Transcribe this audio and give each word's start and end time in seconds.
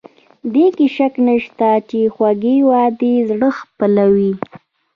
دې 0.53 0.65
کې 0.75 0.85
شک 0.95 1.13
نشته 1.27 1.69
چې 1.89 1.99
خوږې 2.13 2.55
وعدې 2.69 3.13
زړه 3.29 3.49
خپلوي. 3.59 4.31